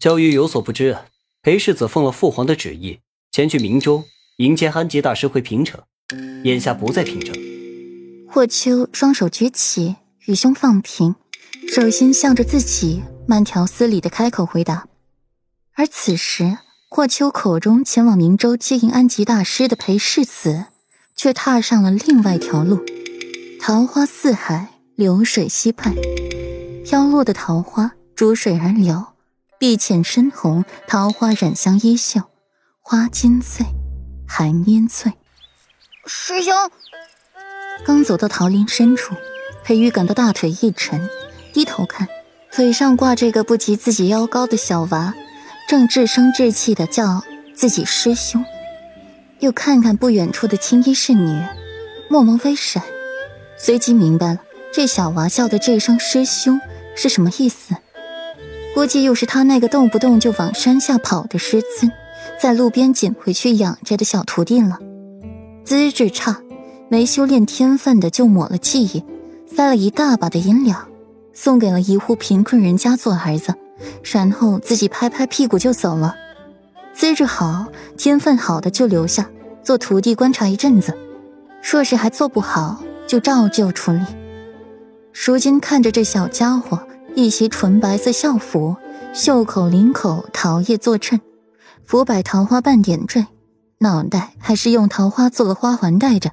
[0.00, 0.96] 萧玉有所不知，
[1.42, 3.00] 裴世子奉了父皇的旨意，
[3.32, 4.04] 前去明州
[4.36, 5.82] 迎接安吉大师回平城，
[6.44, 7.34] 眼下不在平城。
[8.30, 11.16] 霍秋双手举起，与胸放平，
[11.68, 14.86] 手心向着自己，慢条斯理的开口回答。
[15.74, 16.58] 而此时，
[16.88, 20.66] 霍秋口中前往明州接应安吉大师的裴世子，
[21.16, 22.84] 却踏上了另外一条路。
[23.60, 25.92] 桃花似海，流水溪畔，
[26.84, 29.04] 飘落的桃花逐水而流。
[29.58, 32.22] 碧浅深红，桃花染香衣袖，
[32.80, 33.66] 花金醉，
[34.24, 35.12] 寒烟翠。
[36.06, 36.54] 师兄，
[37.84, 39.16] 刚走到桃林深处，
[39.64, 41.10] 裴玉感到大腿一沉，
[41.52, 42.06] 低头看，
[42.52, 45.12] 腿上挂着个不及自己腰高的小娃，
[45.68, 48.44] 正稚声稚气的叫自己师兄。
[49.40, 51.42] 又看看不远处的青衣侍女，
[52.08, 52.84] 墨眸微闪，
[53.58, 54.40] 随即明白了
[54.72, 56.60] 这小娃叫的这声师兄
[56.94, 57.74] 是什么意思。
[58.78, 61.90] 估计又是他那个动不动就往山下跑的师尊，
[62.40, 64.78] 在路边捡回去养着的小徒弟了。
[65.64, 66.40] 资质差、
[66.88, 69.02] 没修炼天分的，就抹了记忆，
[69.52, 70.86] 塞了一大把的银两，
[71.32, 73.52] 送给了一户贫困人家做儿子，
[74.04, 76.14] 然后自己拍拍屁股就走了。
[76.94, 77.66] 资质好、
[77.96, 79.28] 天分好的就留下
[79.60, 80.96] 做徒弟观察一阵子，
[81.68, 84.04] 若是还做不好，就照旧处理。
[85.12, 86.80] 如今看着这小家伙。
[87.18, 88.76] 一袭纯白色校服，
[89.12, 91.20] 袖口领口桃叶作衬，
[91.84, 93.26] 浮摆桃花瓣点缀，
[93.78, 96.30] 脑袋还是用桃花做了花环戴着，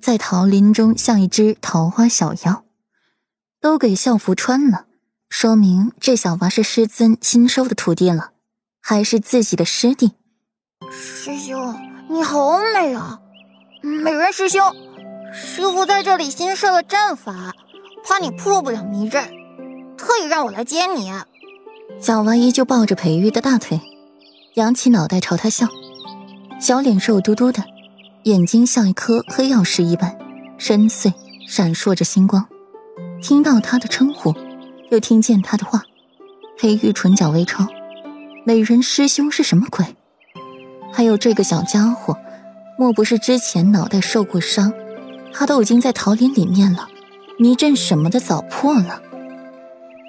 [0.00, 2.64] 在桃林中像一只桃花小妖。
[3.60, 4.86] 都给校服穿了，
[5.28, 8.30] 说明这小娃是师尊新收的徒弟了，
[8.80, 10.12] 还是自己的师弟。
[10.90, 11.78] 师兄，
[12.08, 13.20] 你好美啊！
[13.82, 14.74] 美人师兄，
[15.34, 17.52] 师傅在这里新设了阵法，
[18.02, 19.43] 怕你破不了迷阵。
[20.04, 21.10] 特意让我来接你。
[21.98, 23.80] 小娃依旧抱着裴玉的大腿，
[24.52, 25.66] 扬起脑袋朝他笑，
[26.60, 27.64] 小脸肉嘟嘟的，
[28.24, 30.14] 眼睛像一颗黑曜石一般
[30.58, 31.14] 深邃，
[31.48, 32.46] 闪烁着星光。
[33.22, 34.34] 听到他的称呼，
[34.90, 35.82] 又听见他的话，
[36.58, 37.64] 裴玉唇角微抽，
[38.44, 39.96] 美人师兄是什么鬼？
[40.92, 42.18] 还有这个小家伙，
[42.78, 44.70] 莫不是之前脑袋受过伤？
[45.32, 46.88] 他都已经在桃林里面了，
[47.38, 49.00] 迷阵什么的早破了。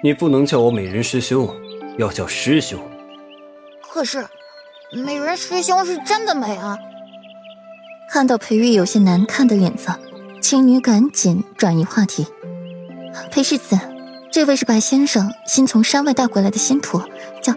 [0.02, 1.48] 你不能叫我美人师兄，
[1.98, 2.78] 要叫师兄。
[3.82, 4.28] 可是，
[4.92, 6.78] 美人师兄是真的美啊！
[8.10, 9.98] 看到裴玉有些难看的脸色，
[10.42, 12.26] 青女赶紧转移话题
[13.32, 13.78] ：“裴世子，
[14.30, 17.00] 这位是白先生新从山外带回来的新徒，
[17.42, 17.54] 叫……”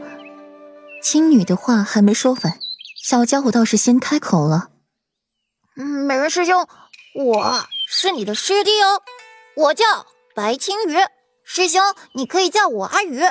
[1.03, 2.57] 青女的话还没说完，
[3.03, 4.69] 小家伙倒是先开口了
[5.75, 6.66] ：“美人师兄，
[7.16, 9.03] 我是你的师弟哦，
[9.55, 9.83] 我叫
[10.33, 10.95] 白青羽。”
[11.51, 11.81] 师兄，
[12.13, 13.21] 你可以叫我阿宇。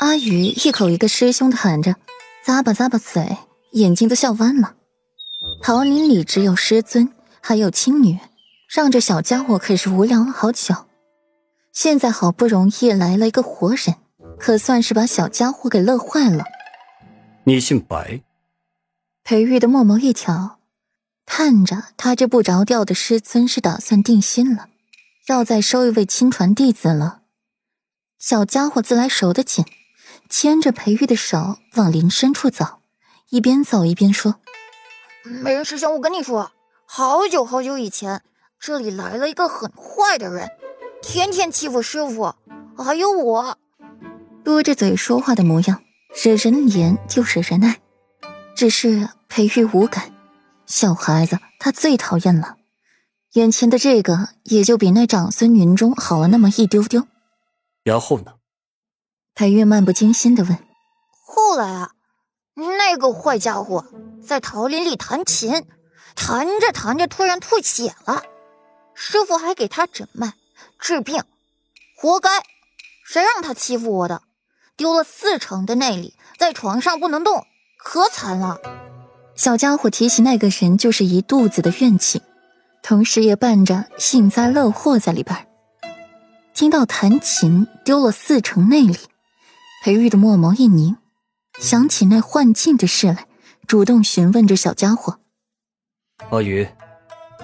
[0.00, 1.96] 阿宇一口一个师兄的喊着，
[2.44, 3.38] 咂巴咂巴嘴，
[3.70, 4.74] 眼睛都笑弯了。
[5.62, 8.18] 桃林里只有师尊，还有青女，
[8.68, 10.74] 让这小家伙可是无聊了好久。
[11.72, 13.96] 现在好不容易来了一个活人，
[14.38, 16.44] 可算是把小家伙给乐坏了。
[17.44, 18.20] 你姓白？
[19.24, 20.58] 裴玉的墨眸一挑，
[21.24, 24.66] 看着他这不着调的师尊，是打算定心了，
[25.26, 27.20] 要再收一位亲传弟子了。
[28.22, 29.64] 小家伙自来熟的紧，
[30.28, 32.78] 牵着裴玉的手往林深处走，
[33.30, 34.36] 一边走一边说
[35.42, 36.52] ：“美人师兄，我跟你说，
[36.86, 38.22] 好久好久以前，
[38.60, 40.48] 这里来了一个很坏的人，
[41.02, 42.36] 天天欺负师傅，
[42.78, 43.58] 还有我。
[44.44, 45.82] 嘟着嘴说话的模样，
[46.22, 47.80] 惹人怜又惹人爱。
[48.54, 50.12] 只是裴玉无感，
[50.64, 52.54] 小孩子他最讨厌了。
[53.32, 57.04] 眼前的这个，也就比那长孙云中好了那么一丢丢。”
[57.84, 58.34] 然后呢？
[59.34, 60.58] 裴玉漫不经心的问。
[61.24, 61.92] 后来啊，
[62.54, 63.86] 那个坏家伙
[64.24, 65.66] 在桃林里弹琴，
[66.14, 68.22] 弹着弹着突然吐血了，
[68.94, 70.34] 师傅还给他诊脉
[70.78, 71.22] 治病，
[71.96, 72.28] 活该！
[73.04, 74.22] 谁让他欺负我的？
[74.76, 77.46] 丢了四成的内力，在床上不能动，
[77.78, 78.58] 可惨了。
[79.34, 82.22] 小家伙提起那个人，就是一肚子的怨气，
[82.82, 85.48] 同时也伴着幸灾乐祸在里边。
[86.62, 88.96] 听到弹琴丢了四成内力，
[89.82, 90.96] 裴玉的墨眸一凝，
[91.58, 93.26] 想起那幻境的事来，
[93.66, 95.18] 主动询问着小家伙
[96.30, 96.68] ：“阿鱼，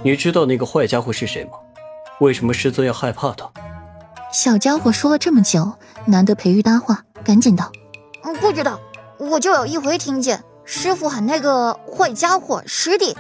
[0.04, 1.50] 你知道那个坏家伙是谁吗？
[2.20, 3.50] 为什么师尊要害怕他？”
[4.32, 5.72] 小家伙说了这么久，
[6.04, 7.72] 难得裴玉搭话，赶紧道
[8.22, 8.78] ：“嗯，不知道，
[9.18, 13.16] 我就有一回听见师傅喊那个坏家伙师弟。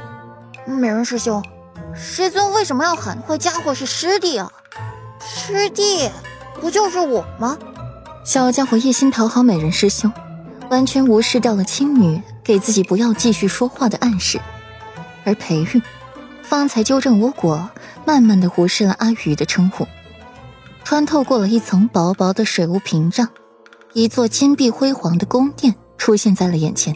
[0.64, 1.44] 美人师兄，
[1.92, 4.48] 师尊为什么要喊坏家伙是师弟啊？”
[5.20, 6.10] 师弟，
[6.60, 7.58] 不就是我吗？
[8.24, 10.12] 小家伙一心讨好美人师兄，
[10.70, 14.40] 完全无视掉了青女给自己不要继续说话的暗示。
[15.24, 15.82] 而裴玉，
[16.42, 17.68] 方才纠正无果，
[18.04, 19.86] 慢慢的无视了阿宇的称呼。
[20.84, 23.28] 穿透过了一层薄薄的水雾屏障，
[23.92, 26.94] 一座金碧辉煌的宫殿出现在了眼前。